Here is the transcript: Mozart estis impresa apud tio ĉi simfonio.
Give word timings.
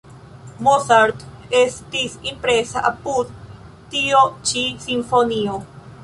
Mozart 0.67 1.19
estis 1.57 2.15
impresa 2.31 2.83
apud 2.89 3.35
tio 3.91 4.23
ĉi 4.53 4.63
simfonio. 4.87 5.59